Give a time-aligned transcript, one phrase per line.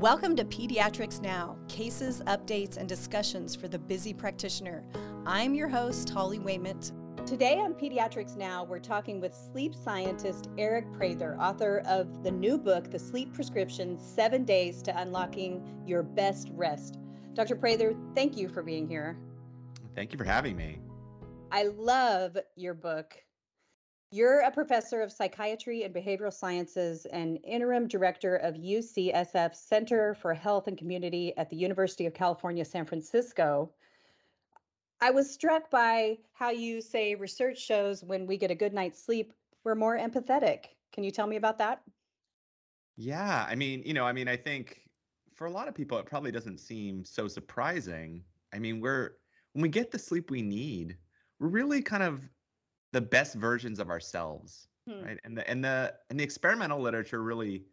[0.00, 4.84] Welcome to Pediatrics Now cases, updates, and discussions for the busy practitioner.
[5.26, 6.92] I'm your host, Holly Wayment.
[7.26, 12.56] Today on Pediatrics Now, we're talking with sleep scientist Aric Prather, author of the new
[12.56, 17.00] book, The Sleep Prescription Seven Days to Unlocking Your Best Rest.
[17.34, 17.56] Dr.
[17.56, 19.18] Prather, thank you for being here.
[19.96, 20.78] Thank you for having me.
[21.50, 23.20] I love your book.
[24.10, 30.32] You're a professor of psychiatry and behavioral sciences and interim director of UCSF Center for
[30.32, 33.70] Health and Community at the University of California, San Francisco.
[35.02, 39.04] I was struck by how you say research shows when we get a good night's
[39.04, 40.64] sleep, we're more empathetic.
[40.92, 41.82] Can you tell me about that?
[42.96, 44.80] Yeah, I mean, you know, I mean, I think
[45.34, 48.24] for a lot of people, it probably doesn't seem so surprising.
[48.54, 49.12] I mean, we're
[49.52, 50.96] when we get the sleep we need,
[51.38, 52.26] we're really kind of
[52.92, 55.04] the best versions of ourselves, hmm.
[55.04, 55.18] right?
[55.24, 57.64] And the and the and the experimental literature really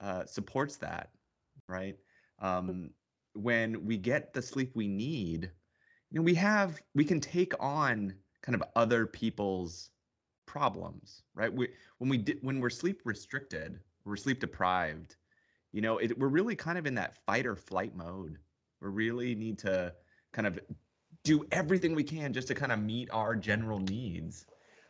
[0.00, 1.10] uh, supports that,
[1.68, 1.96] right?
[2.40, 2.90] Um,
[3.34, 5.50] when we get the sleep we need,
[6.10, 9.90] you know, we have we can take on kind of other people's
[10.46, 11.52] problems, right?
[11.52, 15.16] We when we di- when we're sleep restricted, we're sleep deprived.
[15.72, 18.38] You know, it, we're really kind of in that fight or flight mode.
[18.80, 19.92] We really need to
[20.32, 20.58] kind of
[21.24, 24.46] do everything we can just to kind of meet our general needs.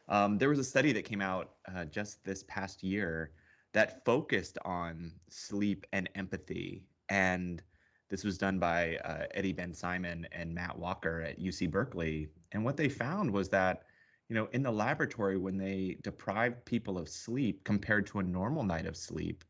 [0.08, 3.32] Um, there was a study that came out uh, just this past year
[3.72, 6.84] that focused on sleep and empathy.
[7.08, 7.62] And
[8.08, 12.28] this was done by uh, Eti Ben Simon and Matt Walker at UC Berkeley.
[12.52, 13.84] And what they found was that,
[14.28, 18.62] you know, in the laboratory, when they deprived people of sleep compared to a normal
[18.62, 19.44] night of sleep,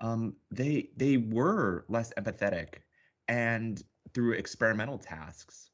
[0.00, 2.80] um, they they were less empathetic,
[3.28, 5.70] and through experimental tasks.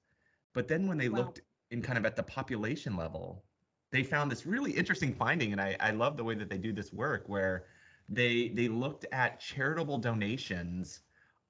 [0.54, 1.18] But then when they wow.
[1.18, 3.44] looked in kind of at the population level,
[3.92, 6.72] they found this really interesting finding, and I, I love the way that they do
[6.72, 7.66] this work where
[8.08, 11.00] they they looked at charitable donations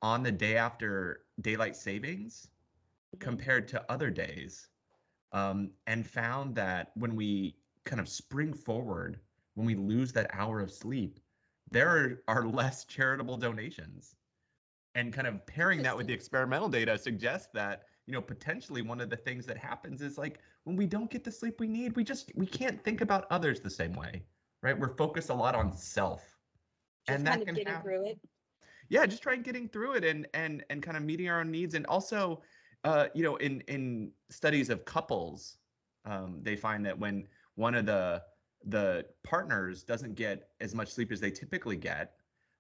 [0.03, 2.49] on the day after daylight savings
[3.19, 4.69] compared to other days
[5.33, 9.19] um, and found that when we kind of spring forward
[9.55, 11.21] when we lose that hour of sleep
[11.73, 14.15] there are, are less charitable donations.
[14.95, 19.01] And kind of pairing that with the experimental data suggests that you know potentially one
[19.01, 21.95] of the things that happens is like when we don't get the sleep we need
[21.97, 24.23] we just we can't think about others the same way
[24.63, 24.79] right?
[24.79, 26.39] We're focused a lot on self.
[27.07, 28.19] Just and that can getting have, through it.
[28.89, 31.75] Yeah just trying getting through it and and and kind of meeting our own needs.
[31.75, 32.43] And also
[32.85, 35.59] uh you know in in studies of couples
[36.05, 37.27] um they find that when
[37.57, 38.23] one of the
[38.67, 42.15] the partners doesn't get as much sleep as they typically get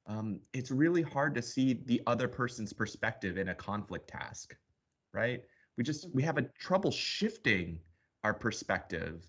[0.08, 4.56] um, it's really hard to see the other person's perspective in a conflict task
[5.12, 5.42] right?
[5.76, 7.78] We just we have a trouble shifting
[8.24, 9.26] our perspective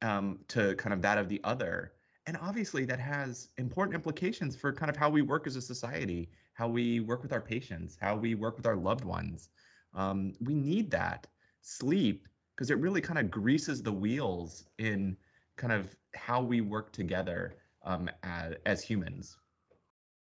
[0.00, 1.92] um, to kind of that of the other.
[2.26, 6.30] And obviously, that has important implications for kind of how we work as a society,
[6.54, 9.48] how we work with our patients, how we work with our loved ones.
[9.94, 11.26] Um, we need that
[11.62, 15.16] sleep because it really kind of greases the wheels in
[15.56, 19.36] kind of how we work together um, as, as humans.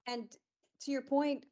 [0.06, 0.30] And
[0.82, 1.46] to your point,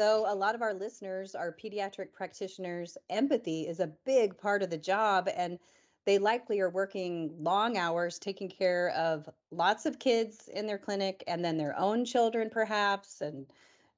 [0.00, 4.70] though a lot of our listeners are pediatric practitioners, empathy is a big part of
[4.70, 5.28] the job.
[5.36, 5.58] And
[6.06, 11.22] they likely are working long hours taking care of lots of kids in their clinic
[11.26, 13.44] and then their own children, perhaps, and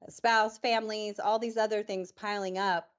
[0.09, 2.91] spouse, families, all these other things piling up.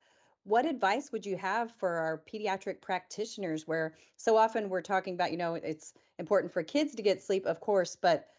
[0.45, 5.31] What advice would you have for our pediatric practitioners where so often we're talking about,
[5.31, 8.29] you know, it's important for kids to get sleep, of course, but,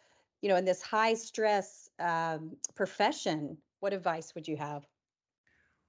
[0.40, 4.86] you know, in this high stress um, profession, what advice would you have?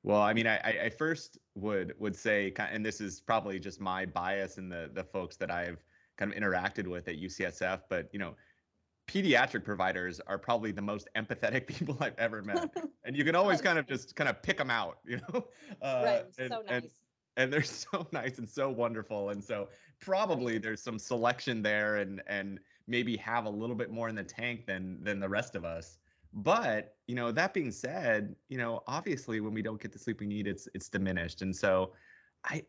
[0.03, 4.06] Well, I mean, I, I first would would say, and this is probably just my
[4.06, 5.81] bias and the the folks that I've
[6.17, 8.35] kind of interacted with at UCSF, but you know,
[9.07, 12.69] pediatric providers are probably the most empathetic people I've ever met,
[13.06, 15.47] and you can always kind of just kind of pick them out, you know.
[15.81, 16.25] Uh, right.
[16.38, 16.69] And, so nice.
[16.69, 16.89] And,
[17.38, 19.69] and they're so nice and so wonderful, and so
[20.01, 24.23] probably there's some selection there, and and maybe have a little bit more in the
[24.23, 25.97] tank than than the rest of us.
[26.35, 30.19] But you know, that being said, you know, obviously when we don't get the sleep
[30.19, 31.42] we need, it's it's diminished.
[31.42, 31.94] And so,
[32.44, 32.65] I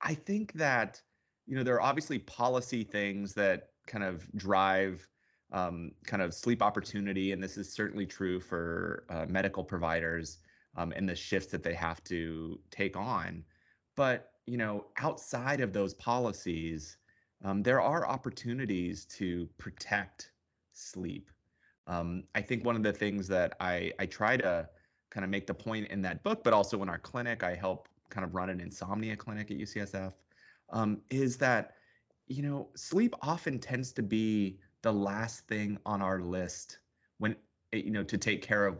[0.00, 1.02] I think that
[1.46, 5.08] you know there are obviously policy things that kind of drive
[5.52, 10.38] um, kind of sleep opportunity, and this is certainly true for uh, medical providers
[10.76, 13.44] um, and the shifts that they have to take on.
[13.94, 16.96] But you know, outside of those policies,
[17.44, 20.32] um, there are opportunities to protect
[20.72, 21.30] sleep.
[21.86, 24.68] Um, I think one of the things that I, I try to
[25.10, 27.88] kind of make the point in that book, but also in our clinic, I help
[28.10, 30.12] kind of run an insomnia clinic at UCSF,
[30.70, 31.74] um, is that,
[32.26, 36.78] you know, sleep often tends to be the last thing on our list
[37.18, 37.36] when,
[37.72, 38.78] eh, you know, to take care of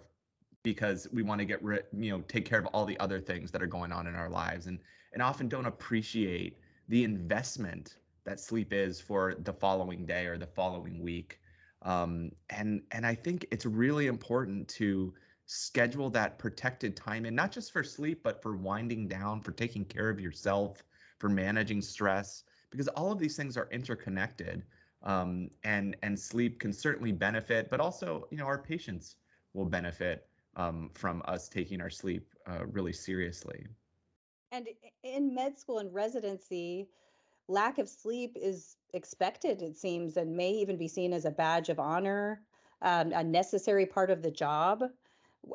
[0.63, 3.53] because we want to get rid, you know, take care of all the other things
[3.53, 4.81] that are going on in our lives and
[5.13, 10.47] and often don't appreciate the investment that sleep is for the following day or the
[10.47, 11.41] following week.
[11.87, 15.15] Um, and and I think it's really important to
[15.47, 19.85] schedule that protected time in, not just for sleep, but for winding down, for taking
[19.85, 20.83] care of yourself,
[21.21, 24.65] for managing stress, because all of these things are interconnected.
[25.05, 29.15] Um, and and sleep can certainly benefit, but also you know our patients
[29.55, 33.65] will benefit um, from us taking our sleep uh, really seriously.
[34.51, 34.67] And
[35.05, 36.89] in med school and residency,
[37.49, 41.69] lack of sleep is expected, it seems, and may even be seen as a badge
[41.69, 42.43] of honor,
[42.83, 44.85] um, a necessary part of the job.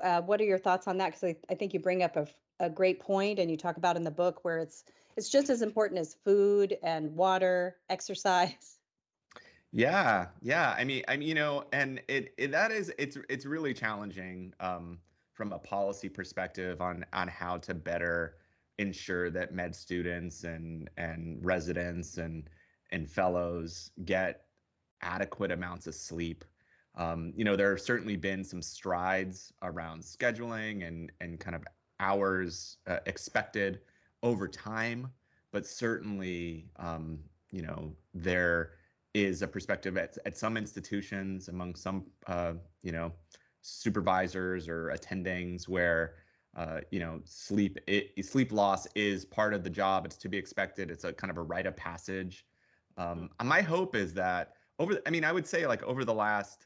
[0.01, 1.07] Uh, what are your thoughts on that?
[1.07, 2.27] Because I, I, think you bring up a,
[2.59, 4.85] a great point, and you talk about in the book where it's
[5.17, 8.77] it's just as important as food and water, exercise.
[9.73, 10.73] Yeah, yeah.
[10.77, 14.53] I mean, I mean, you know, and it, it that is it's it's really challenging
[14.59, 14.99] um,
[15.33, 18.35] from a policy perspective on on how to better
[18.77, 22.50] ensure that med students and and residents and
[22.91, 24.45] and fellows get
[25.01, 26.44] adequate amounts of sleep.
[26.95, 31.63] Um, you know, there have certainly been some strides around scheduling and and kind of
[32.00, 33.79] hours uh, expected
[34.23, 35.07] over time,
[35.51, 37.19] but certainly, um,
[37.51, 38.71] you know, there
[39.13, 43.12] is a perspective at, at some institutions among some uh, you know
[43.62, 46.15] supervisors or attendings where
[46.56, 50.06] uh, you know sleep it, sleep loss is part of the job.
[50.06, 50.92] It's to be expected.
[50.92, 52.45] It's a kind of a rite of passage.
[52.98, 56.65] Um, my hope is that over i mean i would say like over the last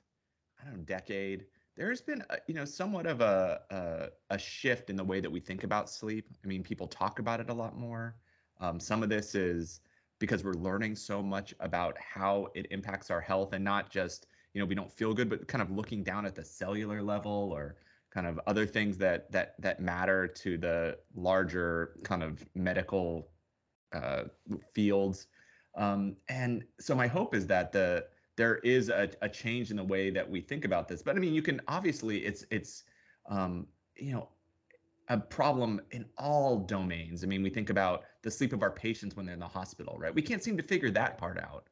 [0.59, 1.45] i don't know decade
[1.75, 5.29] there's been a, you know somewhat of a, a, a shift in the way that
[5.29, 6.29] we think about sleep.
[6.43, 8.15] I mean people talk about it a lot more.
[8.61, 9.81] Um, some of this is
[10.19, 14.61] because we're learning so much about how it impacts our health and not just you
[14.61, 17.75] know we don't feel good but kind of looking down at the cellular level or
[18.15, 23.27] kind of other things that that that matter to the larger kind of medical
[23.93, 24.23] uh,
[24.73, 25.27] fields
[25.75, 28.05] um, and so my hope is that the
[28.37, 31.19] there is a, a change in the way that we think about this but i
[31.19, 32.85] mean you can obviously it's it's
[33.29, 33.67] um,
[33.97, 34.29] you know
[35.09, 37.23] a problem in all domains.
[37.23, 39.97] I mean, we think about the sleep of our patients when they're in the hospital,
[39.99, 40.13] right?
[40.13, 41.67] We can't seem to figure that part out.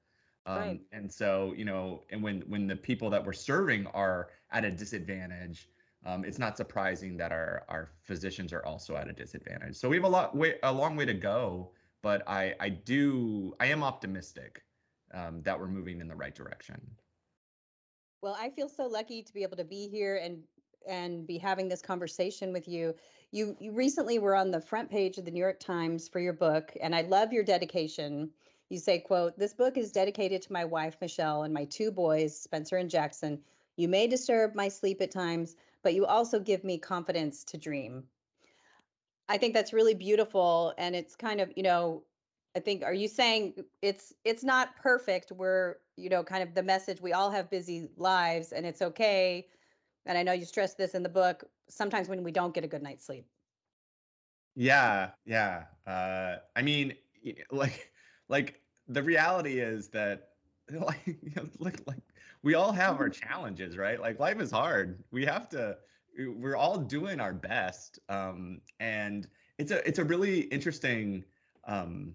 [0.46, 0.82] Um, right.
[0.92, 4.72] And so, you know, and when when the people that we're serving are at a
[4.72, 5.70] disadvantage,
[6.06, 9.76] um, it's not surprising that our our physicians are also at a disadvantage.
[9.76, 11.72] So we have a lot way a long way to go,
[12.02, 14.64] but I I do I am optimistic
[15.14, 16.80] um, that we're moving in the right direction.
[18.22, 20.44] Well, I feel so lucky to be able to be here and
[20.88, 22.94] and be having this conversation with you.
[23.32, 26.34] You you recently were on the front page of the New York Times for your
[26.34, 28.30] book, and I love your dedication.
[28.70, 32.36] You say, quote, this book is dedicated to my wife, Michelle, and my two boys,
[32.36, 33.40] Spencer and Jackson.
[33.76, 38.04] You may disturb my sleep at times, but you also give me confidence to dream.
[39.30, 40.74] I think that's really beautiful.
[40.78, 42.04] And it's kind of, you know,
[42.56, 45.32] I think are you saying it's it's not perfect.
[45.32, 49.48] We're, you know, kind of the message we all have busy lives and it's okay
[50.06, 52.68] and I know you stress this in the book, sometimes when we don't get a
[52.68, 53.26] good night's sleep.
[54.56, 55.64] Yeah, yeah.
[55.88, 56.96] Uh, I mean,
[57.52, 57.92] like,
[58.28, 60.30] like the reality is that,
[60.72, 62.02] like, you know, like, like
[62.42, 64.00] we all have our challenges, right?
[64.00, 65.04] Like, life is hard.
[65.12, 65.78] We have to.
[66.18, 69.28] We're all doing our best, um, and
[69.58, 71.26] it's a it's a really interesting
[71.66, 72.14] um,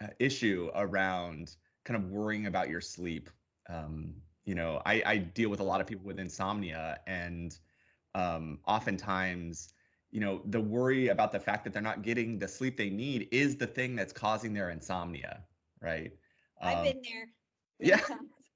[0.00, 3.30] uh, issue around kind of worrying about your sleep.
[3.68, 7.58] Um, you know, I, I deal with a lot of people with insomnia, and
[8.14, 9.72] um, oftentimes,
[10.12, 13.28] you know, the worry about the fact that they're not getting the sleep they need
[13.32, 15.44] is the thing that's causing their insomnia,
[15.80, 16.12] right?
[16.62, 17.28] I've um, been there.
[17.78, 18.00] Yeah.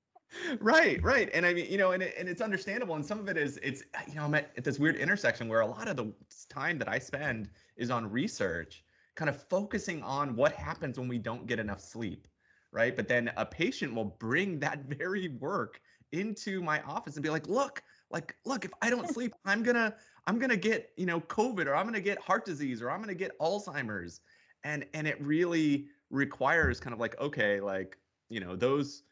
[0.60, 1.30] right, right.
[1.32, 2.94] And I mean, you know, and, it, and it's understandable.
[2.94, 5.60] And some of it is, it's, you know, I'm at, at this weird intersection where
[5.60, 6.12] a lot of the
[6.48, 8.84] time that I spend is on research,
[9.16, 12.28] kind of focusing on what happens when we don't get enough sleep
[12.72, 12.94] right?
[12.94, 15.80] But then a patient will bring that very work
[16.12, 19.96] into my office and be like, look, like, look, if I don't sleep, I'm gonna,
[20.26, 23.14] I'm gonna get, you know, COVID or I'm gonna get heart disease or I'm gonna
[23.14, 24.20] get Alzheimer's.
[24.62, 27.98] And and it really requires kind of like, okay, like,
[28.28, 29.04] you know, those,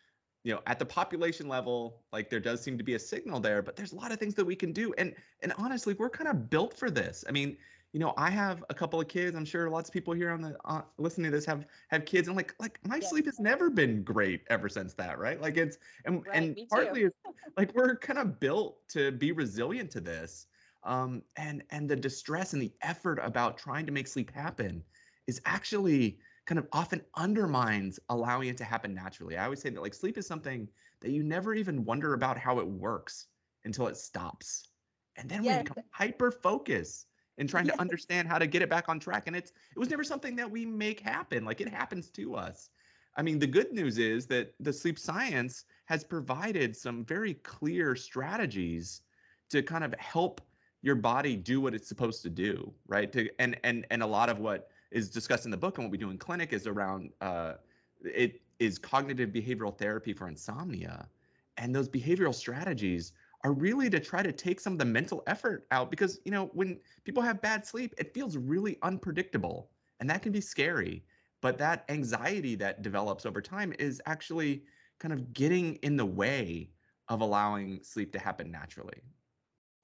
[0.44, 3.62] you know, at the population level, like there does seem to be a signal there,
[3.62, 4.94] but there's a lot of things that we can do.
[4.96, 7.24] And and honestly, we're kind of built for this.
[7.28, 7.56] I mean,
[7.92, 9.34] you know, I have a couple of kids.
[9.34, 12.28] I'm sure lots of people here on the uh, listening to this have have kids,
[12.28, 15.40] and like like my sleep has never been great ever since that, right?
[15.40, 17.16] Like it's and right, and partly it's
[17.56, 20.46] like we're kind of built to be resilient to this,
[20.84, 24.84] um, and and the distress and the effort about trying to make sleep happen
[25.26, 26.18] is actually
[26.48, 29.36] kind of often undermines allowing it to happen naturally.
[29.38, 30.68] I always say that like sleep is something
[31.00, 33.28] that you never even wonder about how it works
[33.64, 34.70] until it stops
[35.16, 35.58] and then Yes.
[35.58, 37.06] we become hyper focus
[37.38, 39.26] in trying to understand how to get it back on track.
[39.26, 41.44] And it's it was never something that we make happen.
[41.44, 42.70] Like it happens to us.
[43.16, 47.96] I mean, the good news is that the sleep science has provided some very clear
[47.96, 49.02] strategies
[49.50, 50.40] to kind of help
[50.82, 53.12] your body do what it's supposed to do, right?
[53.12, 55.90] To and and and a lot of what is discussed in the book and what
[55.90, 57.54] we do in clinic is around uh,
[58.02, 61.08] it is cognitive behavioral therapy for insomnia,
[61.56, 63.12] and those behavioral strategies
[63.44, 66.50] are really to try to take some of the mental effort out because you know
[66.54, 71.04] when people have bad sleep, it feels really unpredictable, and that can be scary.
[71.40, 74.64] But that anxiety that develops over time is actually
[74.98, 76.70] kind of getting in the way
[77.08, 79.00] of allowing sleep to happen naturally.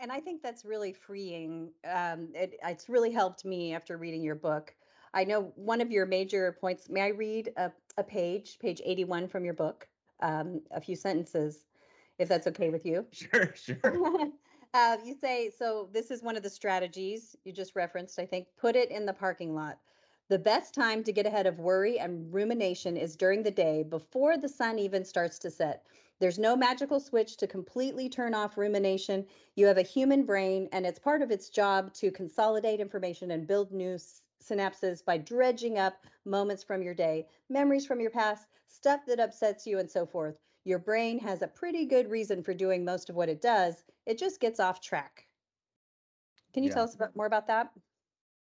[0.01, 1.71] And I think that's really freeing.
[1.89, 4.75] Um, it, it's really helped me after reading your book.
[5.15, 6.91] I know one of your major points.
[6.91, 9.87] May I read a, a page, page 81 from your book?
[10.21, 11.67] Um, a few sentences,
[12.19, 13.07] if that's okay with you.
[13.13, 13.79] Sure, sure.
[14.75, 18.49] uh, you say, so this is one of the strategies you just referenced, I think.
[18.59, 19.79] Put it in the parking lot.
[20.29, 24.37] The best time to get ahead of worry and rumination is during the day before
[24.37, 25.87] the sun even starts to set.
[26.19, 29.27] There's no magical switch to completely turn off rumination.
[29.55, 33.47] You have a human brain, and it's part of its job to consolidate information and
[33.47, 33.99] build new
[34.43, 39.67] synapses by dredging up moments from your day, memories from your past, stuff that upsets
[39.67, 40.39] you, and so forth.
[40.65, 43.85] Your brain has a pretty good reason for doing most of what it does.
[44.07, 45.29] It just gets off track.
[46.55, 46.71] Can you Yeah.
[46.71, 47.75] tell us about, more about that?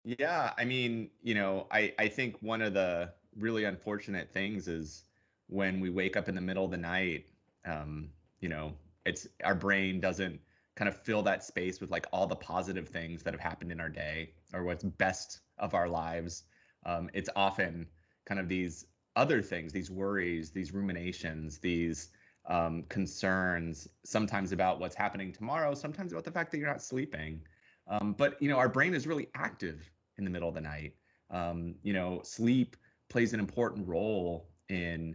[0.03, 5.05] Yeah, I mean, you know, I I think one of the really unfortunate things is
[5.47, 7.27] when we wake up in the middle of the night,
[7.65, 10.41] um, you know, it's our brain doesn't
[10.79, 13.81] kind of fill that space with like all the positive things that have happened in
[13.81, 16.43] our day or what's best of our lives.
[16.85, 17.85] Um, it's often
[18.25, 18.85] kind of these
[19.17, 22.11] other things, these worries, these ruminations, these
[22.45, 27.41] um, concerns, sometimes about what's happening tomorrow, sometimes about the fact that you're not sleeping.
[27.89, 30.93] Um, but you know, our brain is really active in the middle of the night.
[31.29, 32.77] Um, you know, sleep
[33.09, 35.13] plays an important role in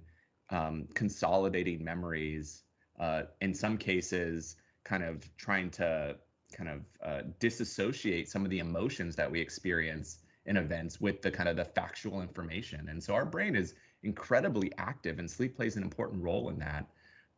[0.50, 2.64] um, consolidating memories.
[3.00, 6.16] Uh, in some cases, kind of trying to
[6.54, 11.30] kind of uh, disassociate some of the emotions that we experience in events with the
[11.30, 12.88] kind of the factual information.
[12.88, 16.86] And so our brain is incredibly active, and sleep plays an important role in that.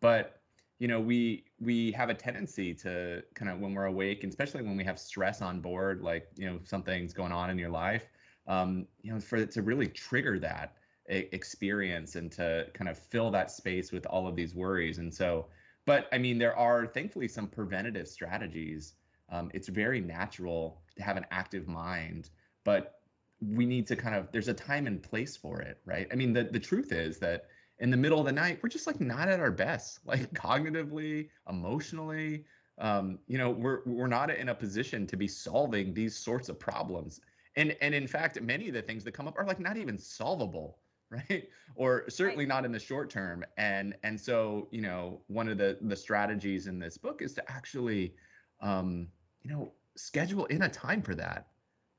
[0.01, 0.41] But
[0.79, 4.63] you know we we have a tendency to kind of when we're awake and especially
[4.63, 8.11] when we have stress on board like you know something's going on in your life
[8.47, 10.75] um, you know for it to really trigger that
[11.09, 15.47] experience and to kind of fill that space with all of these worries and so
[15.87, 18.95] but i mean there are thankfully some preventative strategies
[19.29, 22.31] um, it's very natural to have an active mind
[22.65, 23.01] but
[23.41, 26.33] we need to kind of there's a time and place for it right i mean
[26.33, 27.47] the, the truth is that
[27.79, 31.29] in the middle of the night, we're just like not at our best, like cognitively,
[31.49, 32.45] emotionally.
[32.79, 36.59] Um, you know, we're we're not in a position to be solving these sorts of
[36.59, 37.21] problems.
[37.57, 39.99] And and in fact, many of the things that come up are like not even
[39.99, 40.79] solvable,
[41.11, 41.49] right?
[41.75, 42.47] Or certainly Right.
[42.47, 43.45] not in the short term.
[43.57, 47.51] And and so, you know, one of the the strategies in this book is to
[47.51, 48.17] actually
[48.61, 49.11] um,
[49.43, 51.53] you know, schedule in a time for that,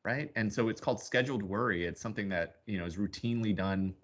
[0.04, 0.32] right?
[0.36, 1.86] And so it's called scheduled worry.
[1.86, 3.96] It's something that, you know, is routinely done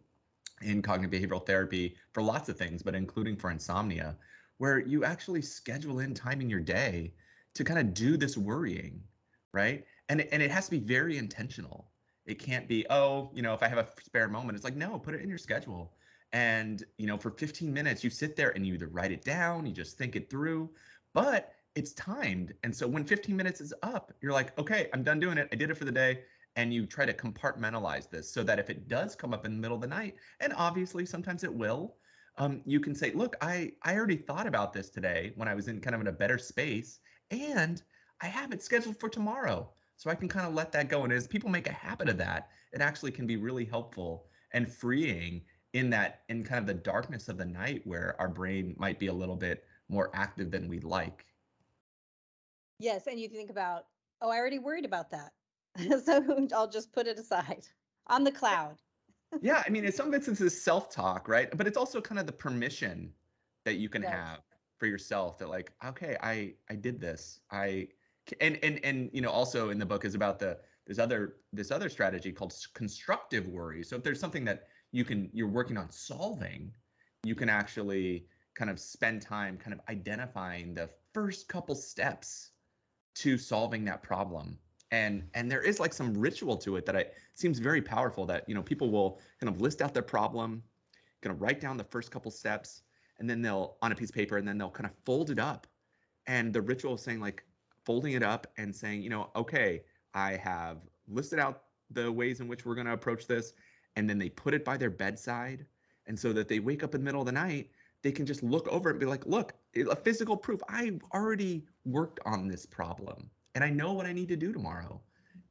[0.61, 4.17] in cognitive behavioral therapy for lots of things, but including for insomnia,
[4.57, 7.15] where you actually schedule in time in your day
[7.55, 9.03] to kind of do this worrying,
[9.53, 9.85] right?
[10.09, 11.92] And and it has to be very intentional.
[12.25, 14.97] It can't be, oh, you know, if I have a spare moment, it's like, no,
[14.99, 15.93] put it in your schedule.
[16.31, 19.65] And, you know, for 15 minutes, you sit there and you either write it down,
[19.65, 20.69] you just think it through,
[21.13, 22.53] but it's timed.
[22.63, 25.49] And so when 15 minutes is up, you're like, okay, I'm done doing it.
[25.51, 26.21] I did it for the day
[26.55, 29.59] and you try to compartmentalize this so that if it does come up in the
[29.59, 31.95] middle of the night and obviously sometimes it will
[32.37, 35.67] um, you can say look i i already thought about this today when i was
[35.67, 36.99] in kind of in a better space
[37.31, 37.83] and
[38.21, 39.69] i have it scheduled for tomorrow
[40.03, 42.17] so i can kind of let that go and as people make a habit of
[42.17, 46.73] that it actually can be really helpful and freeing in that in kind of the
[46.83, 50.67] darkness of the night where our brain might be a little bit more active than
[50.67, 51.27] we'd like
[52.79, 53.87] Yes, and you think about,
[54.21, 55.33] oh, I already worried about that.
[56.03, 57.67] so I'll just put it aside
[58.07, 58.81] on the cloud.
[59.41, 61.55] yeah, I mean, in some instances, this self-talk, right?
[61.55, 63.13] But it's also kind of the permission
[63.65, 64.03] that you can Yes.
[64.03, 64.41] have
[64.77, 67.41] for yourself that, like, okay, I I did this.
[67.51, 67.89] I
[68.41, 71.71] and and and you know, also in the book is about the this other this
[71.71, 73.83] other strategy called constructive worry.
[73.83, 76.71] So if there's something that you can you're working on solving,
[77.23, 78.25] you can actually
[78.55, 82.51] kind of spend time kind of identifying the first couple steps
[83.15, 84.57] to solving that problem
[84.93, 88.47] and and there is like some ritual to it that I seems very powerful that
[88.47, 90.63] you know people will kind of list out their problem
[91.21, 92.83] kind of write down the first couple steps
[93.19, 95.39] and then they'll on a piece of paper and then they'll kind of fold it
[95.39, 95.65] up
[96.27, 97.43] and the ritual of saying like
[97.85, 102.47] folding it up and saying, you know, okay, I have listed out the ways in
[102.47, 103.53] which we're going to approach this.
[103.95, 105.65] And then they put it by their bedside.
[106.07, 107.69] And so that they wake up in the middle of the night,
[108.01, 110.61] they can just look over it and be like, look, a physical proof.
[110.67, 115.01] I've already worked on this problem and I know what I need to do tomorrow.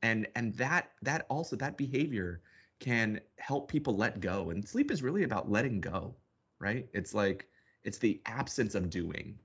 [0.03, 2.43] And and that that also that behavior
[2.81, 4.51] can help people let go.
[4.51, 6.17] And sleep is really about letting go,
[6.59, 6.89] right?
[6.93, 7.49] It's like
[7.85, 9.39] it's the absence of doing.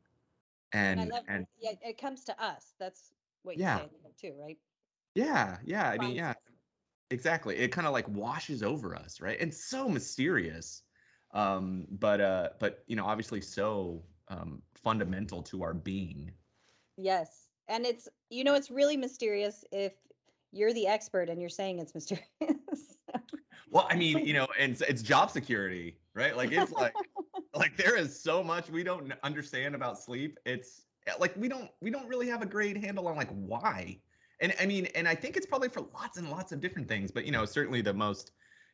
[0.74, 2.74] And and, love, and yeah, it comes to us.
[2.80, 3.12] That's
[3.44, 3.80] what you yeah.
[3.80, 4.58] say too, right?
[5.16, 5.90] Yeah, yeah.
[5.90, 6.34] I mean, yeah.
[7.10, 7.56] Exactly.
[7.58, 9.40] It kind of like washes over us, right?
[9.40, 10.84] And so mysterious.
[11.34, 16.32] Um, but uh, but you know, obviously so um fundamental to our being.
[16.98, 17.48] Yes.
[17.70, 19.94] And it's you know it's really mysterious if
[20.52, 22.26] you're the expert and you're saying it's mysterious.
[23.70, 26.36] well, I mean, you know, and it's, it's job security, right?
[26.36, 26.94] Like it's like
[27.58, 30.40] like there is so much we don't understand about sleep.
[30.46, 34.00] It's eh, like we don't we don't really have a great handle on like why
[34.40, 37.12] and I mean, and I think it's probably for lots and lots of different things,
[37.12, 38.32] but you know, certainly the most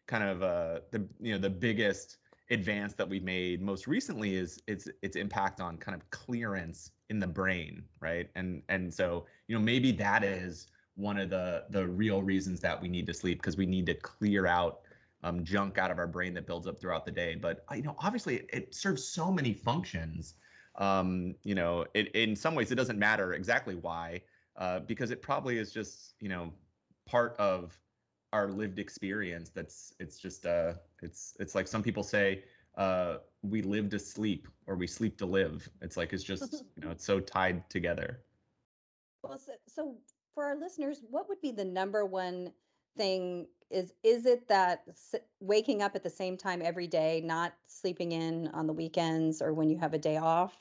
[0.08, 2.18] kind of uh, the you know the biggest
[2.52, 7.20] advance that we've made most recently is its its impact on kind of clearance in
[7.20, 8.30] the brain, right?
[8.36, 12.82] And and so you know maybe that is one of the the real reasons that
[12.82, 14.82] we need to sleep because we need to clear out
[15.24, 17.36] um, junk out of our brain that builds up throughout the day.
[17.36, 20.36] But uh, you know, obviously, it, it serves so many functions.
[20.75, 24.22] Um, you know, it, in some ways, it doesn't matter exactly why
[24.56, 26.51] uh, because it probably is just you know
[27.06, 27.77] part of
[28.32, 32.44] our lived experience that's it's just uh it's it's like some people say
[32.77, 36.84] uh we live to sleep or we sleep to live it's like it's just you
[36.84, 38.22] know it's so tied together
[39.22, 39.96] well so, so
[40.34, 42.51] for our listeners what would be the number one
[42.98, 44.84] thing is is it that
[45.39, 49.53] waking up at the same time every day not sleeping in on the weekends or
[49.53, 50.56] when you have a day off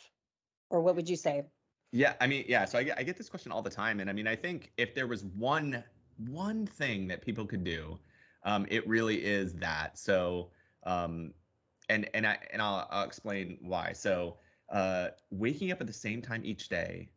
[0.71, 1.45] or what would you say
[1.93, 2.65] yeah, I mean, yeah.
[2.65, 4.73] So I get, I get this question all the time, and I mean, I think
[4.79, 5.85] if there was one
[6.17, 7.99] one thing that people could do,
[8.45, 9.99] um, it really is that.
[9.99, 10.51] So,
[10.85, 11.35] um,
[11.91, 13.93] and and I and I'll, I'll explain why.
[13.93, 14.39] So,
[14.71, 17.11] uh, waking up at the same time each day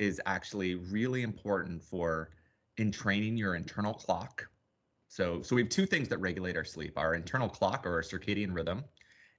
[0.00, 2.30] is actually really important for
[2.78, 4.48] entraining your internal clock.
[5.08, 8.02] So, so we have two things that regulate our sleep: our internal clock or our
[8.02, 8.84] circadian rhythm,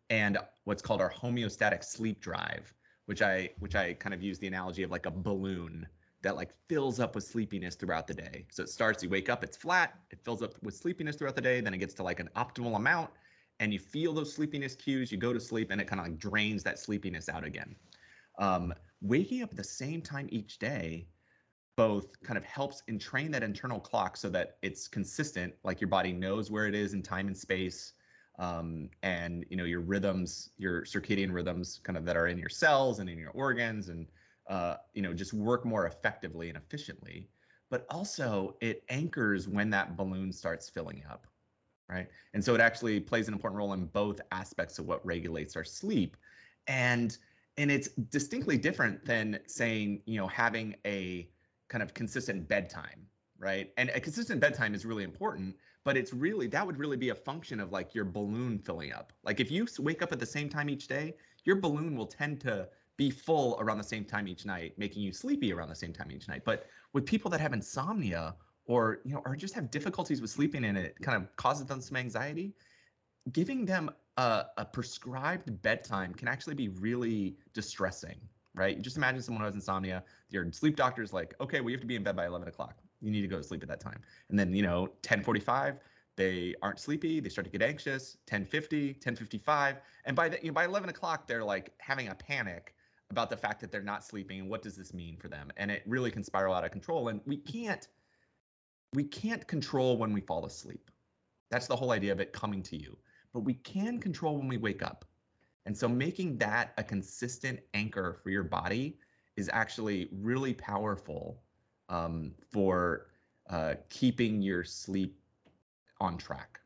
[0.10, 2.74] and what's called our homeostatic sleep drive
[3.08, 5.88] which I which I kind of use the analogy of like a balloon
[6.22, 8.46] that like fills up with sleepiness throughout the day.
[8.52, 11.42] So it starts, you wake up, it's flat, it fills up with sleepiness throughout the
[11.42, 13.12] day, then it gets to like an optimal amount,
[13.60, 16.18] and you feel those sleepiness cues, you go to sleep, and it kind of like
[16.18, 17.76] drains that sleepiness out again.
[18.40, 21.08] Um, waking up at the same time each day
[21.78, 26.12] both kind of helps entrain that internal clock so that it's consistent, like your body
[26.12, 27.94] knows where it is in time and space
[28.40, 32.50] um, and you know your rhythms, your circadian rhythms, kind of that are in your
[32.50, 34.08] cells and in your organs, and
[34.50, 37.30] uh, you know just work more effectively and efficiently.
[37.70, 41.28] But also it anchors when that balloon starts filling up,
[41.90, 42.08] right?
[42.34, 45.64] And so it actually plays an important role in both aspects of what regulates our
[45.64, 46.16] sleep,
[46.68, 47.18] and
[47.58, 51.28] and it's distinctly different than saying you know having a
[51.70, 53.08] kind of consistent bedtime
[53.40, 53.72] right?
[53.78, 57.16] And a consistent bedtime is really important, but it's really that would really be a
[57.16, 59.14] function of like your balloon filling up.
[59.24, 62.42] Like if you wake up at the same time each day, your balloon will tend
[62.42, 65.94] to be full around the same time each night, making you sleepy around the same
[65.94, 66.44] time each night.
[66.44, 70.66] But with people that have insomnia or you know or just have difficulties with sleeping
[70.66, 72.54] and it kind of causes them some anxiety,
[73.32, 78.18] giving them a, a prescribed bedtime can actually be really distressing
[78.58, 78.82] right?
[78.82, 80.04] Just imagine someone who has insomnia.
[80.30, 82.48] Your sleep doctor is like, okay, well, you have to be in bed by 11
[82.48, 84.02] o'clock you need to go to sleep at that time.
[84.30, 85.80] And then, you know, 1045,
[86.16, 87.20] they aren't sleepy.
[87.20, 88.18] They start to get anxious.
[88.30, 89.78] 1050, 1055.
[90.06, 92.74] And by the, you know, by 11 o'clock, they're like having a panic
[93.10, 95.52] about the fact that they're not sleeping and what does this mean for them?
[95.58, 97.08] And it really can spiral out of control.
[97.08, 97.88] And we can't,
[98.94, 100.92] we can't control when we fall asleep.
[101.50, 102.98] That's the whole idea of it coming to you.
[103.34, 105.06] But we can control when we wake up.
[105.68, 108.98] And so making that a consistent anchor for your body
[109.36, 111.44] is actually really powerful
[111.90, 113.08] um, for
[113.50, 115.20] uh, keeping your sleep
[116.00, 116.62] on track.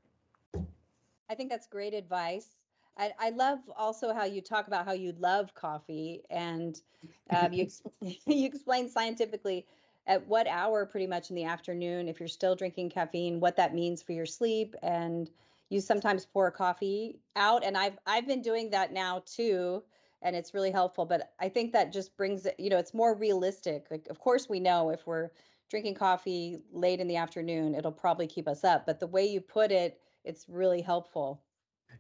[1.30, 2.58] I think that's great advice.
[2.96, 6.80] I, I love also how you talk about how you love coffee and
[7.32, 7.68] um, you,
[8.02, 9.66] you explain scientifically
[10.06, 13.74] at what hour pretty much in the afternoon if you're still drinking caffeine what that
[13.74, 15.32] means for your sleep and
[15.72, 19.82] you sometimes pour coffee out and i've i've been doing that now too
[20.22, 23.16] and it's really helpful but i think that just brings it you know it's more
[23.16, 25.30] realistic like of course we know if we're
[25.70, 29.40] drinking coffee late in the afternoon it'll probably keep us up but the way you
[29.40, 31.42] put it it's really helpful.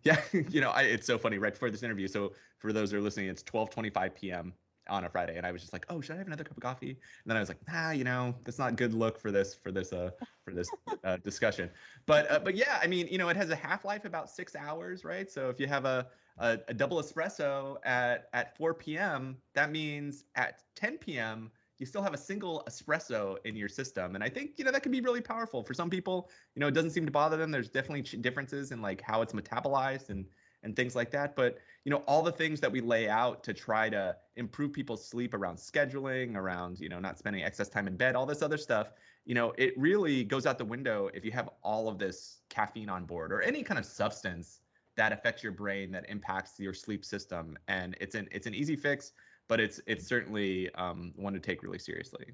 [0.03, 2.97] Yeah you know I, it's so funny right before this interview so for those who
[2.97, 4.53] are listening it's 12:25 p.m
[4.89, 6.63] on a Friday, and I was just like, oh, should I have another cup of
[6.63, 6.89] coffee?
[6.89, 9.71] And then I was like, ah, you know, that's not good look for this for
[9.71, 10.11] this uh
[10.43, 10.69] for this
[11.03, 11.69] uh, discussion.
[12.05, 14.55] But uh, but yeah, I mean, you know, it has a half life about six
[14.55, 15.29] hours, right?
[15.29, 20.25] So if you have a, a a double espresso at at 4 p.m., that means
[20.35, 21.51] at 10 p.m.
[21.77, 24.83] you still have a single espresso in your system, and I think you know that
[24.83, 26.29] can be really powerful for some people.
[26.55, 27.51] You know, it doesn't seem to bother them.
[27.51, 30.25] There's definitely differences in like how it's metabolized and
[30.63, 31.35] and things like that.
[31.35, 35.05] But you know, all the things that we lay out to try to improve people's
[35.05, 38.57] sleep around scheduling, around you know not spending excess time in bed, all this other
[38.57, 38.91] stuff.
[39.25, 42.89] You know, it really goes out the window if you have all of this caffeine
[42.89, 44.61] on board or any kind of substance
[44.95, 47.57] that affects your brain that impacts your sleep system.
[47.67, 49.13] And it's an it's an easy fix,
[49.47, 52.25] but it's it's certainly um, one to take really seriously.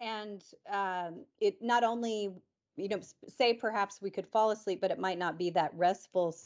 [0.00, 2.30] And um, it not only
[2.76, 6.36] you know say perhaps we could fall asleep, but it might not be that restful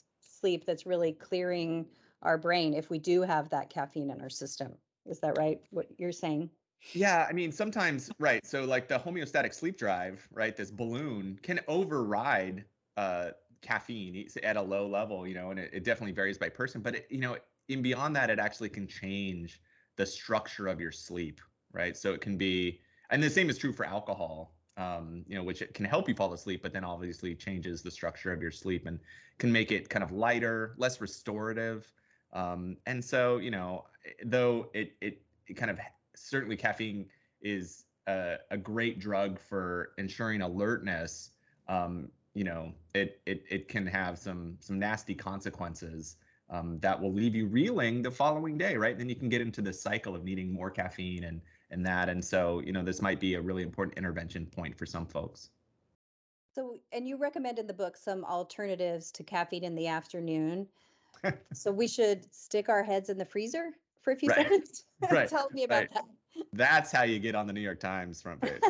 [0.41, 1.87] sleep that's really clearing
[2.23, 4.73] our brain if we do have that caffeine in our system.
[5.07, 5.61] Is that right?
[5.71, 6.51] What you're saying?
[6.95, 8.45] Yeah, I mean, sometimes, right.
[8.45, 12.65] So, like the homeostatic sleep drive, right, this balloon can override
[12.97, 16.81] uh, caffeine at a low level, you know, and it, it definitely varies by person.
[16.81, 17.37] But, it, you know,
[17.69, 19.61] in beyond that, it actually can change
[19.97, 21.41] the structure of your sleep,
[21.73, 21.97] right?
[21.97, 25.63] So, it can be, and the same is true for alcohol um, you know, which
[25.75, 28.99] can help you fall asleep, but then obviously changes the structure of your sleep and
[29.37, 31.93] can make it kind of lighter, less restorative.
[32.33, 33.85] Um, and so, you know,
[34.25, 35.79] though it, it, it kind of
[36.17, 37.07] certainly caffeine
[37.43, 41.33] is a, a great drug for ensuring alertness.
[41.69, 46.17] Um, you know, it, it, it can have some, some nasty consequences
[46.49, 48.97] um, that will leave you reeling the following day, right?
[48.97, 52.09] Then you can get into the cycle of needing more caffeine and and that.
[52.09, 55.51] And so, you know, this might be a really important intervention point for some folks.
[56.55, 60.67] So, and you recommend in the book some alternatives to caffeine in the afternoon.
[61.53, 63.71] so we should stick our heads in the freezer
[64.03, 64.39] for a few right.
[64.39, 64.85] seconds.
[65.11, 65.29] right.
[65.29, 65.95] Tell me about right.
[65.95, 66.05] that.
[66.53, 68.61] That's how you get on the New York Times front page.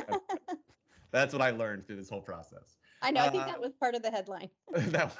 [1.12, 2.76] That's what I learned through this whole process.
[3.02, 3.24] I know.
[3.24, 4.50] I think uh, that was part of the headline.
[4.72, 5.16] that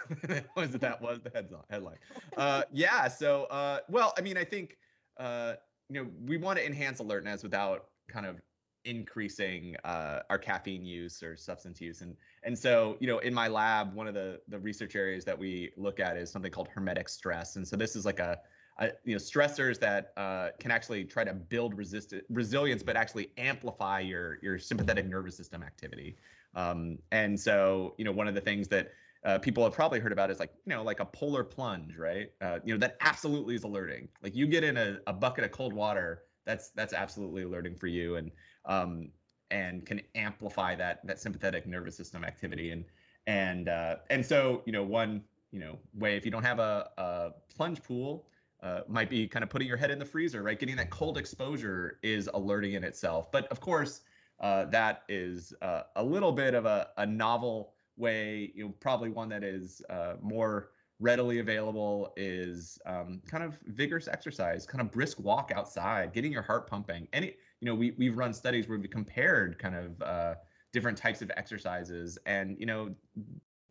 [0.55, 1.31] was that was the
[1.71, 1.97] headline.
[2.37, 3.09] Uh, yeah.
[3.09, 4.77] So, uh, well, I mean, I think
[5.19, 5.55] uh,
[5.90, 8.40] you know, we want to enhance alertness without kind of
[8.85, 12.00] increasing uh, our caffeine use or substance use.
[12.00, 15.38] And and so you know in my lab one of the the research areas that
[15.38, 17.57] we look at is something called hormetic stress.
[17.57, 18.38] And so this is like a,
[18.79, 23.31] a you know stressors that uh, can actually try to build resist resilience but actually
[23.37, 26.16] amplify your your sympathetic nervous system activity.
[26.55, 28.92] Um, and so you know one of the things that
[29.24, 32.30] uh, people have probably heard about is like you know like a polar plunge right?
[32.40, 34.09] Uh, you know that absolutely is alerting.
[34.22, 37.87] Like you get in a, a bucket of cold water that's that's absolutely alerting for
[37.87, 38.30] you and
[38.64, 39.11] um,
[39.50, 42.70] and can amplify that that sympathetic nervous system activity.
[42.70, 42.85] And
[43.26, 46.90] and uh, and so you know one you know way if you don't have a,
[46.96, 48.26] a plunge pool
[48.62, 50.59] uh, might be kind of putting your head in the freezer right?
[50.59, 53.30] Getting that cold exposure is alerting in itself.
[53.30, 54.00] But of course
[54.40, 59.11] uh, that is uh, a little bit of a, a novel way, you know, probably
[59.11, 64.91] one that is uh, more readily available is um, kind of vigorous exercise, kind of
[64.93, 67.09] brisk walk outside, getting your heart pumping.
[67.13, 70.35] Any, you know, we we've run studies where we compared kind of uh,
[70.73, 72.95] different types of exercises, and you know,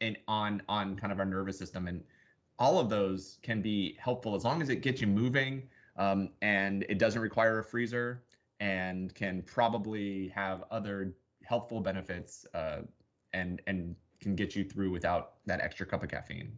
[0.02, 2.04] and on on kind of our nervous system, and
[2.58, 5.63] all of those can be helpful as long as it gets you moving,
[5.98, 8.24] um, and it doesn't require a freezer,
[8.60, 11.13] and can probably have other
[11.44, 12.80] helpful benefits, uh,
[13.34, 16.51] and and can get you through without that extra cup of caffeine.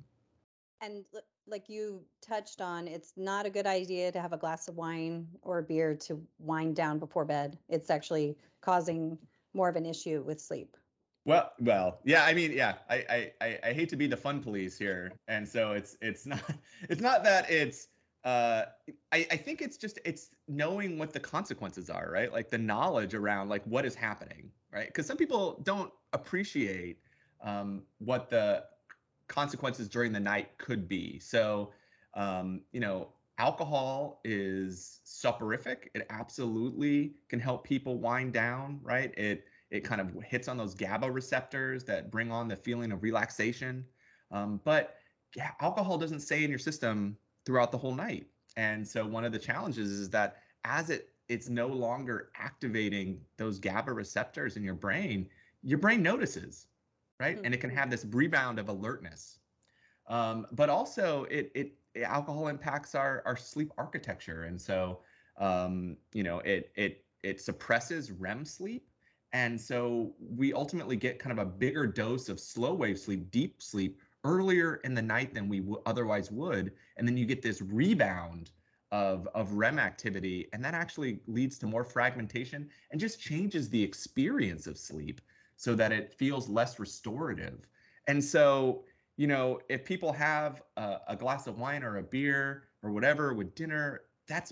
[0.82, 1.06] And
[1.48, 5.28] like you touched on, it's not a good idea to have a glass of wine
[5.44, 7.58] or a beer to wind down before bed.
[7.70, 9.18] It's actually causing
[9.54, 10.76] more of an issue with sleep.
[11.26, 12.26] Well, well, yeah.
[12.26, 12.76] I mean, yeah.
[12.90, 16.42] I, I, I hate to be the fun police here, and so it's, it's not,
[16.90, 17.88] it's not that it's.
[18.24, 18.66] Uh,
[19.12, 22.32] I, I think it's just it's knowing what the consequences are, right?
[22.32, 24.86] Like the knowledge around like what is happening, right?
[24.86, 27.00] Because some people don't appreciate
[27.44, 28.64] um, what the
[29.28, 31.20] consequences during the night could be.
[31.20, 31.72] So,
[32.14, 35.90] um, you know, alcohol is soporific.
[35.96, 39.18] It absolutely can help people wind down, right?
[39.18, 43.02] It it kind of hits on those GABA receptors that bring on the feeling of
[43.04, 43.86] relaxation.
[44.30, 44.96] Um, but
[45.62, 48.28] alcohol doesn't stay in your system throughout the whole night.
[48.58, 53.58] And so one of the challenges is that as it it's no longer activating those
[53.58, 55.30] GABA receptors in your brain,
[55.64, 56.68] your brain notices
[57.22, 57.36] right?
[57.36, 57.46] Mm-hmm.
[57.46, 59.38] And it can have this rebound of alertness.
[60.08, 65.00] Um, but also, it, it alcohol impacts our our sleep architecture, and so
[65.38, 68.90] um, you know it it it suppresses REM sleep,
[69.32, 73.62] and so we ultimately get kind of a bigger dose of slow wave sleep, deep
[73.62, 77.62] sleep earlier in the night than we w- otherwise would, and then you get this
[77.62, 78.52] rebound
[78.92, 83.82] of of REM activity, and that actually leads to more fragmentation and just changes the
[83.82, 85.22] experience of sleep
[85.62, 87.68] so that it feels less restorative.
[88.08, 88.84] And so,
[89.16, 93.36] you know, if people have a, a glass of wine or a beer or whatever
[93.36, 94.52] with dinner, that's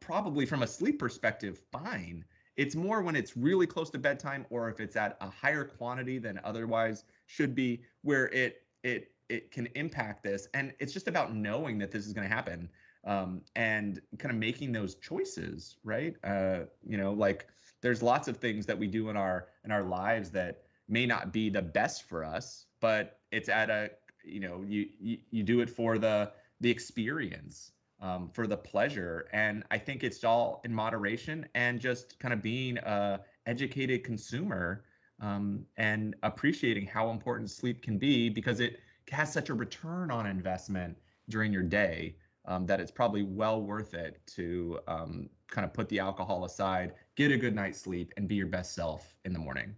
[0.00, 2.24] probably from a sleep perspective fine.
[2.56, 6.18] It's more when it's really close to bedtime or if it's at a higher quantity
[6.18, 10.48] than otherwise should be, where it it it can impact this.
[10.54, 12.68] And it's just about knowing that this is going to happen
[13.04, 16.14] um, and kind of making those choices, right?
[16.24, 17.46] Uh, you know, like
[17.80, 21.32] there's lots of things that we do in our in our lives that may not
[21.32, 23.90] be the best for us, but it's at a
[24.24, 29.28] you know you you, you do it for the the experience um, for the pleasure.
[29.32, 34.84] And I think it's all in moderation and just kind of being a educated consumer
[35.20, 38.78] um, and appreciating how important sleep can be because it
[39.10, 40.96] has such a return on investment
[41.28, 42.16] during your day
[42.46, 46.94] um, that it's probably well worth it to um, kind of put the alcohol aside,
[47.16, 49.74] get a good night's sleep, and be your best self in the morning.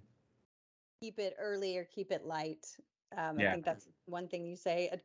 [1.02, 2.66] Keep it early or keep it light.
[3.16, 3.48] Um, Yeah.
[3.48, 4.88] I think that's one thing you say.
[4.88, 5.00] And-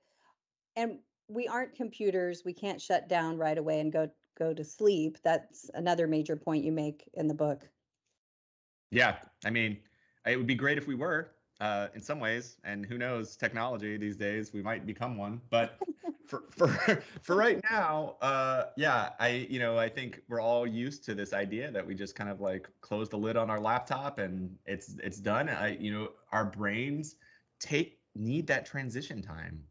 [0.77, 2.43] And we aren't computers.
[2.43, 5.17] We can't shut down right away and go go to sleep.
[5.23, 7.69] That's another major point you make in the book.
[8.91, 9.81] Yeah, I mean,
[10.25, 11.34] it would be great if we were
[11.65, 15.41] uh, in some ways, and who knows, technology these days we might become one.
[15.49, 15.79] But
[16.27, 16.67] for for
[17.23, 21.33] for right now, uh, yeah, I you know I think we're all used to this
[21.33, 24.95] idea that we just kind of like close the lid on our laptop and it's
[25.03, 25.49] it's done.
[25.49, 27.15] I you know our brains
[27.59, 29.63] take need that transition time.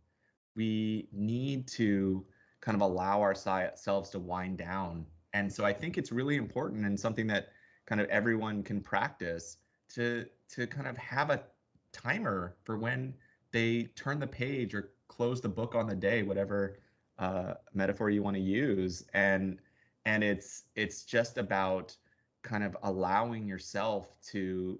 [0.56, 2.24] We need to
[2.60, 6.98] kind of allow ourselves to wind down, and so I think it's really important and
[6.98, 7.50] something that
[7.86, 9.58] kind of everyone can practice
[9.94, 11.42] to to kind of have a
[11.94, 13.14] timer for when
[13.52, 16.78] they turn the page or close the book on the day whatever
[17.18, 19.04] uh, metaphor you want to use.
[19.14, 19.58] And
[20.04, 21.96] and it's it's just about
[22.42, 24.78] kind of allowing yourself to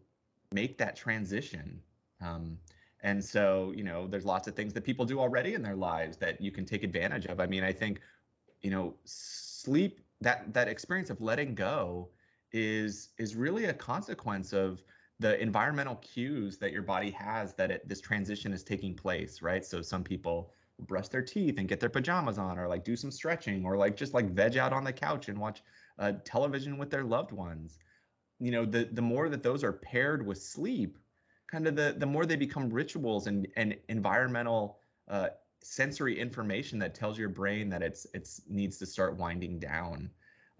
[0.52, 1.80] make that transition.
[2.20, 2.58] Um,
[3.00, 6.16] and so you know there's lots of things that people do already in their lives
[6.18, 7.40] that you can take advantage of.
[7.40, 8.00] I mean i think
[8.62, 12.08] you know sleep that that experience of letting go
[12.52, 14.82] is is really a consequence of
[15.20, 19.64] the environmental cues that your body has that it, this transition is taking place, right?
[19.64, 23.10] So some people brush their teeth and get their pajamas on, or like do some
[23.10, 25.62] stretching, or like just like veg out on the couch and watch
[25.98, 27.78] uh, television with their loved ones.
[28.40, 30.98] You know, the the more that those are paired with sleep,
[31.46, 35.28] kind of the the more they become rituals and and environmental uh,
[35.62, 40.10] sensory information that tells your brain that it's it's needs to start winding down.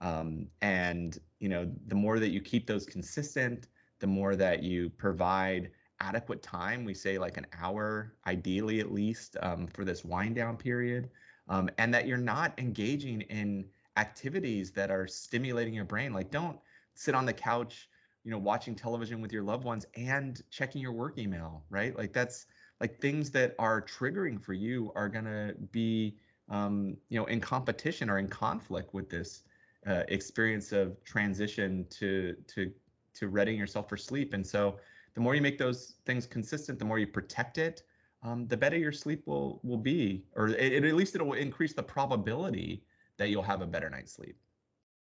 [0.01, 3.67] Um, and you know, the more that you keep those consistent,
[4.00, 6.85] the more that you provide adequate time.
[6.85, 11.11] We say like an hour, ideally at least, um, for this wind down period,
[11.48, 16.12] um, and that you're not engaging in activities that are stimulating your brain.
[16.12, 16.59] Like, don't
[16.94, 17.88] sit on the couch,
[18.24, 21.96] you know, watching television with your loved ones and checking your work email, right?
[21.96, 22.46] Like that's
[22.80, 26.16] like things that are triggering for you are gonna be,
[26.48, 29.44] um, you know, in competition or in conflict with this
[29.87, 32.72] uh, experience of transition to to
[33.14, 34.35] to readying yourself for sleep.
[34.35, 34.77] And so,
[35.14, 37.83] the more you make those things consistent, the more you protect it,
[38.22, 41.72] um, the better your sleep will will be, or it, at least it will increase
[41.72, 42.85] the probability
[43.18, 44.37] that you'll have a better night's sleep.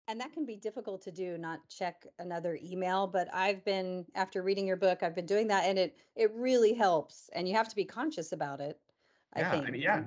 [0.08, 3.08] And that can be difficult to do, not check another email.
[3.08, 6.74] But I've been after reading your book, I've been doing that, and it it really
[6.74, 7.28] helps.
[7.32, 8.78] And you have to be conscious about it.
[9.34, 9.66] I yeah, think.
[9.66, 10.04] I mean, yeah,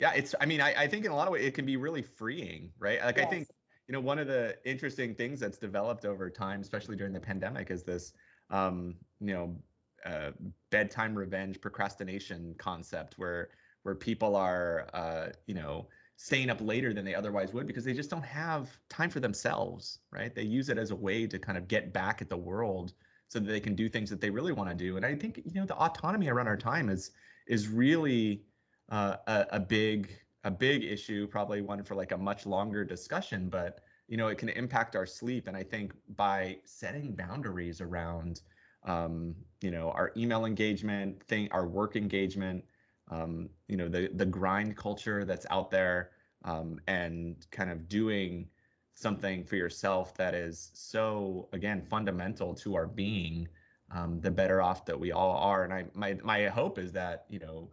[0.00, 0.12] yeah.
[0.14, 0.34] It's.
[0.40, 2.72] I mean, I, I think in a lot of ways it can be really freeing,
[2.78, 3.00] right?
[3.04, 3.52] Like I think Yes.
[3.88, 7.70] You know one of the interesting things that's developed over time, especially during the pandemic,
[7.70, 8.12] is this
[8.50, 9.56] um, you know
[10.04, 10.30] uh,
[10.70, 13.50] bedtime revenge procrastination concept where
[13.82, 17.92] where people are uh, you know staying up later than they otherwise would because they
[17.92, 20.34] just don't have time for themselves, right?
[20.34, 22.92] They use it as a way to kind of get back at the world
[23.28, 24.96] so that they can do things that they really want to do.
[24.96, 27.10] And I think you know the autonomy around our time is
[27.46, 28.42] is really
[28.90, 30.10] uh, a, a big
[30.44, 34.38] a big issue, probably one for like a much longer discussion, but you know it
[34.38, 35.48] can impact our sleep.
[35.48, 38.42] And I think by setting boundaries around
[38.84, 42.64] um, you know our email engagement thing, our work engagement,
[43.10, 46.10] um, you know the the grind culture that's out there,
[46.44, 48.48] um, and kind of doing
[48.94, 53.48] something for yourself that is so again fundamental to our being
[53.90, 57.24] um, the better off that we all are and i my my hope is that
[57.28, 57.68] you know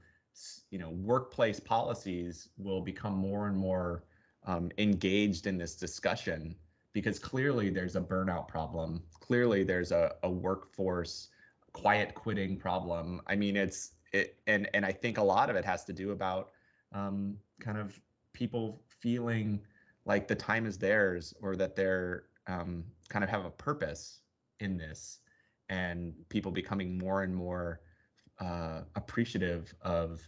[0.69, 4.03] you know workplace policies will become more and more
[4.45, 6.55] um, engaged in this discussion
[6.93, 9.01] because clearly there's a burnout problem.
[9.19, 11.29] Clearly there's a, a workforce
[11.73, 13.21] quiet quitting problem.
[13.27, 16.11] I mean it's it and and i think a lot of it has to do
[16.11, 16.51] about
[16.93, 17.99] um, kind of
[18.33, 19.61] people feeling
[20.05, 24.21] like the time is theirs or that they're um, kind of have a purpose
[24.59, 25.19] in this
[25.69, 27.81] and people becoming more and more
[28.39, 30.21] uh, appreciative of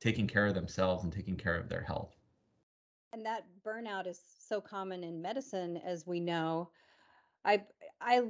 [0.00, 2.14] taking care of themselves and taking care of their health.
[3.12, 6.70] And that burnout is so common in medicine, as we know.
[7.44, 7.62] I
[8.00, 8.22] I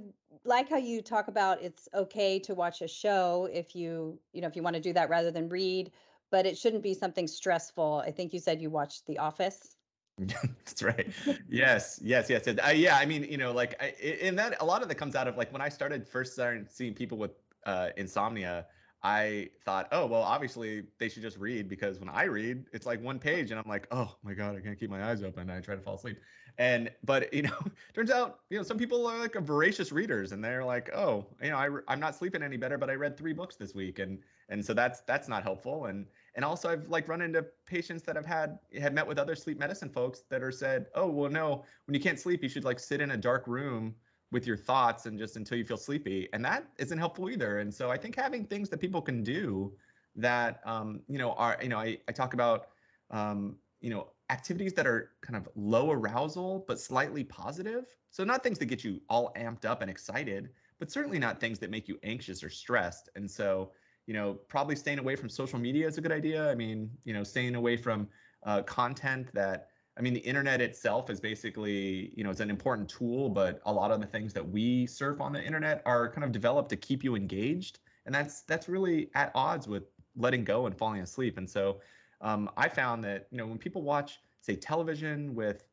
[0.44, 4.48] like how you talk about it's okay to watch a show if you you know
[4.48, 5.90] if you want to do that rather than read,
[6.30, 8.02] but it shouldn't be something stressful.
[8.06, 9.76] I think you said you watched The Office.
[10.18, 11.08] That's right.
[11.48, 12.46] yes, yes, yes.
[12.46, 15.14] Uh, yeah, I mean, you know, like, I, in that a lot of that comes
[15.14, 17.32] out of like when I started first starting seeing people with
[17.66, 18.66] uh, insomnia.
[19.02, 23.00] I thought, oh well, obviously they should just read because when I read, it's like
[23.02, 25.48] one page, and I'm like, oh my god, I can't keep my eyes open.
[25.50, 26.18] I try to fall asleep,
[26.58, 27.56] and but you know,
[27.94, 31.26] turns out you know some people are like a voracious readers, and they're like, oh,
[31.40, 34.00] you know, I I'm not sleeping any better, but I read three books this week,
[34.00, 38.02] and and so that's that's not helpful, and and also I've like run into patients
[38.02, 41.30] that have had had met with other sleep medicine folks that are said, oh well,
[41.30, 43.94] no, when you can't sleep, you should like sit in a dark room
[44.30, 47.58] with your thoughts and just until you feel sleepy and that isn't helpful either.
[47.58, 49.72] And so i think having things that people can do
[50.16, 52.68] that um, you know are you know i, I talk about
[53.10, 57.86] um, you know activities that are kind of low arousal but slightly positive.
[58.10, 61.58] So not things that get you all amped up and excited but certainly not things
[61.58, 63.08] that make you anxious or stressed.
[63.16, 63.72] And so
[64.06, 66.50] you know probably staying away from social media is a good idea.
[66.50, 68.08] I mean you know staying away from
[68.44, 72.88] uh, content that I mean, the internet itself is basically, you know, it's an important
[72.88, 76.24] tool, but a lot of the things that we surf on the internet are kind
[76.24, 79.84] of developed to keep you engaged, and that's that's really at odds with
[80.16, 81.36] letting go and falling asleep.
[81.36, 81.80] And so,
[82.20, 85.64] um, I found that you know when people watch, say, television with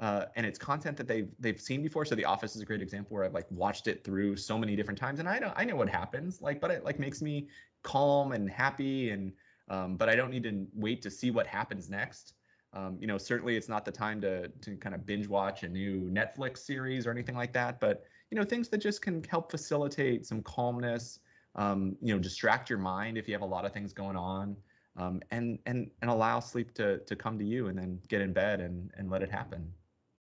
[0.00, 2.04] uh, and it's content that they've they've seen before.
[2.04, 4.76] So The Office is a great example where I've like watched it through so many
[4.76, 6.40] different times, and I know I know what happens.
[6.40, 7.48] Like, but it like makes me
[7.82, 9.32] calm and happy, and
[9.68, 12.34] um, but I don't need to wait to see what happens next.
[12.74, 15.68] Um, you know, certainly it's not the time to to kind of binge watch a
[15.68, 19.50] new Netflix series or anything like that, but you know, things that just can help
[19.50, 21.20] facilitate some calmness.
[21.54, 24.56] Um, you know, distract your mind if you have a lot of things going on,
[24.96, 28.32] um, and and and allow sleep to to come to you, and then get in
[28.32, 29.72] bed and and let it happen.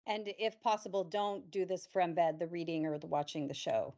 [0.05, 3.93] And if possible, don't do this from bed, the reading or the watching the show.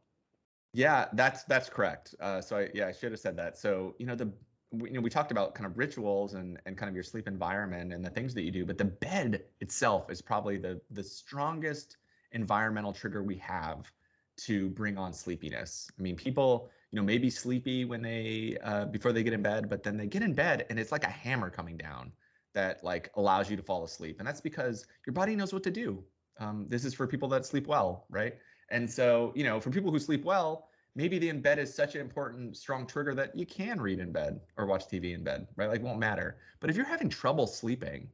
[0.72, 2.14] Yeah, that's that's correct.
[2.20, 3.58] Uh, so I, yeah, I should have said that.
[3.58, 4.32] So you know, the
[4.72, 7.92] you know, we talked about kind of rituals and, and kind of your sleep environment
[7.92, 11.96] and the things that you do, but the bed itself is probably the the strongest
[12.32, 13.92] environmental trigger we have
[14.36, 15.90] to bring on sleepiness.
[15.98, 19.68] I mean, people, you know, maybe sleepy when they uh, before they get in bed,
[19.68, 22.12] but then they get in bed and it's like a hammer coming down
[22.54, 25.70] that like allows you to fall asleep, and that's because your body knows what to
[25.70, 26.04] do.
[26.38, 28.38] Um, this is for people that sleep well, right?
[28.70, 32.00] And so, you know, for people who sleep well, maybe the embed is such an
[32.00, 35.68] important strong trigger that you can read in bed or watch TV in bed, right?
[35.68, 36.38] Like won't matter.
[36.60, 38.08] But if you're having trouble sleeping,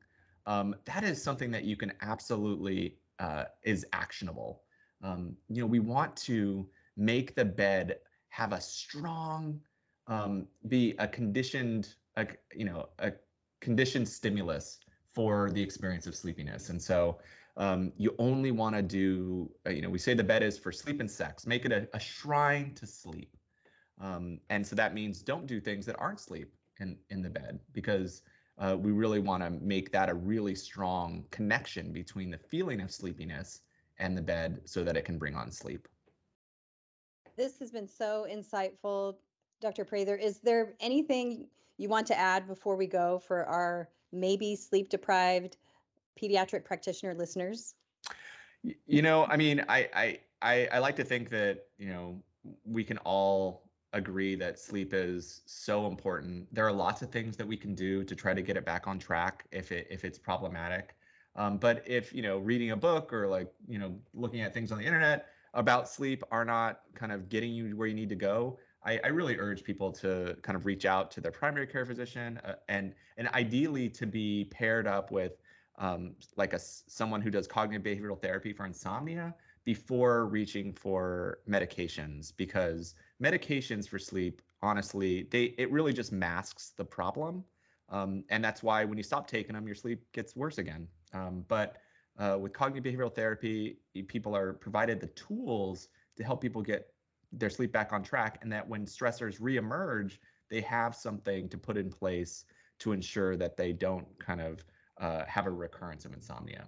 [0.46, 4.62] um, that is something that you can absolutely uh, is actionable.
[5.02, 9.60] Um, you know, we want to make the bed have a strong,
[10.06, 13.12] um, be a conditioned, a, you know, a
[13.60, 14.78] conditioned stimulus
[15.12, 16.68] for the experience of sleepiness.
[16.68, 17.18] And so
[17.56, 20.70] um, you only want to do, uh, you know, we say the bed is for
[20.70, 21.46] sleep and sex.
[21.46, 23.34] Make it a, a shrine to sleep.
[24.00, 27.58] Um, and so that means don't do things that aren't sleep in, in the bed
[27.72, 28.22] because
[28.58, 32.90] uh, we really want to make that a really strong connection between the feeling of
[32.90, 33.62] sleepiness
[33.98, 35.88] and the bed so that it can bring on sleep.
[37.36, 39.16] This has been so insightful,
[39.60, 39.84] Dr.
[39.84, 40.16] Prather.
[40.16, 45.56] Is there anything you want to add before we go for our maybe sleep deprived
[46.20, 47.74] pediatric practitioner listeners?
[48.62, 52.22] You know, I mean, I, I I I like to think that you know
[52.64, 56.52] we can all agree that sleep is so important.
[56.54, 58.86] There are lots of things that we can do to try to get it back
[58.86, 60.94] on track if it if it's problematic.
[61.36, 64.72] Um, but if you know reading a book or like you know looking at things
[64.72, 68.16] on the internet about sleep are not kind of getting you where you need to
[68.16, 71.84] go, I, I really urge people to kind of reach out to their primary care
[71.84, 75.32] physician uh, and and ideally to be paired up with
[75.78, 82.32] um, like a someone who does cognitive behavioral therapy for insomnia before reaching for medications
[82.36, 87.44] because medications for sleep honestly they it really just masks the problem
[87.88, 90.88] um, and that's why when you stop taking them your sleep gets worse again.
[91.12, 91.76] Um, but
[92.18, 96.92] uh, with cognitive behavioral therapy people are provided the tools to help people get
[97.32, 100.18] their sleep back on track and that when stressors reemerge
[100.48, 102.44] they have something to put in place
[102.78, 104.64] to ensure that they don't kind of
[104.98, 106.66] uh, have a recurrence of insomnia.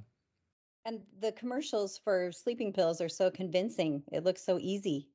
[0.85, 4.03] And the commercials for sleeping pills are so convincing.
[4.13, 5.09] It looks so easy.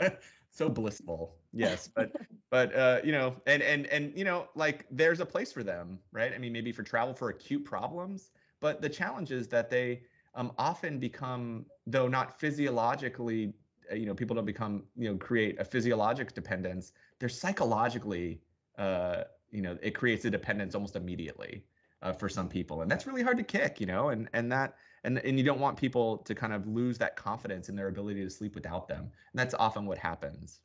[0.50, 1.36] so blissful.
[1.52, 2.12] Yes, but
[2.50, 5.98] but uh, you know, and and and you know, like there's a place for them,
[6.12, 6.32] right?
[6.34, 10.02] I mean, maybe for travel for acute problems, But the challenge is that they
[10.34, 13.54] um, often become, though not physiologically,
[13.90, 16.92] uh, you know, people don't become, you know, create a physiologic dependence.
[17.18, 18.40] They're psychologically,
[18.78, 21.64] uh, you know, it creates a dependence almost immediately
[22.02, 24.76] uh, for some people, and that's really hard to kick, you know, and and that
[25.04, 28.22] and and you don't want people to kind of lose that confidence in their ability
[28.24, 30.60] to sleep without them, and that's often what happens.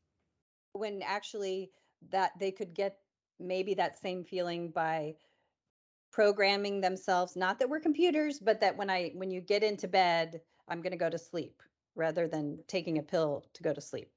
[0.73, 1.71] When actually
[2.11, 2.97] that they could get
[3.39, 5.15] maybe that same feeling by
[6.11, 10.39] programming themselves not that we're computers but that when i when you get into bed
[10.67, 11.63] i'm going to go to sleep
[11.95, 14.11] rather than taking a pill to go to sleep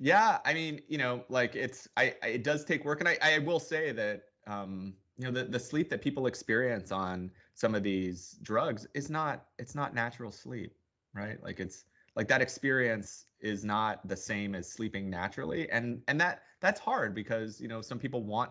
[0.00, 3.16] yeah i mean you know like it's i, I it does take work and i
[3.22, 7.74] i will say that um you know the, the sleep that people experience on some
[7.74, 10.74] of these drugs is not it's not natural sleep
[11.14, 11.42] right?
[11.42, 11.84] Like it's
[12.16, 15.68] like that experience is not the same as sleeping naturally.
[15.70, 18.50] And and that that's hard because you know some people want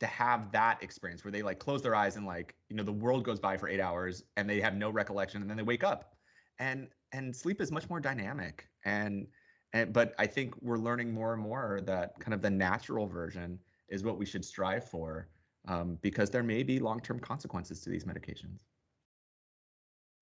[0.00, 2.92] to have that experience where they like close their eyes and like you know the
[2.92, 5.84] world goes by for eight hours and they have no recollection and then they wake
[5.84, 6.16] up.
[6.58, 8.68] And and sleep is much more dynamic.
[8.84, 9.26] And
[9.74, 13.58] and but i think we're learning more and more that kind of the natural version
[13.90, 15.28] is what we should strive for
[15.68, 18.58] um, because there may be long-term consequences to these medications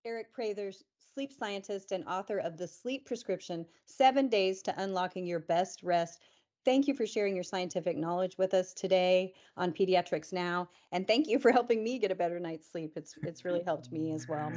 [0.07, 0.85] Aric Prather's
[1.15, 6.21] sleep scientist and author of the sleep prescription seven days to unlocking your best rest
[6.67, 11.29] Thank you for sharing your scientific knowledge with us today on Pediatrics Now, and thank
[11.29, 12.95] you for helping me get a better night's sleep.
[12.97, 14.53] It's it's really helped me as well.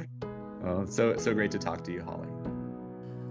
[0.64, 2.26] Oh, so so great to talk to you, Holly.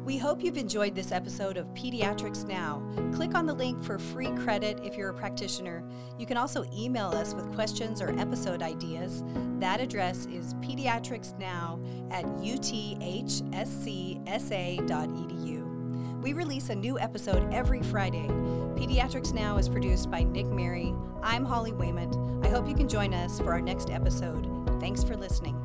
[0.03, 2.81] We hope you've enjoyed this episode of Pediatrics Now.
[3.13, 5.83] Click on the link for free credit if you're a practitioner.
[6.17, 9.23] You can also email us with questions or episode ideas.
[9.59, 12.99] That address is pediatricsnow at uthscsa.edu.
[16.21, 18.27] We release a new episode every Friday.
[18.75, 20.93] Pediatrics Now is produced by Nick Mary.
[21.21, 22.15] I'm Holly Wayment.
[22.45, 24.47] I hope you can join us for our next episode.
[24.79, 25.55] Thanks for listening.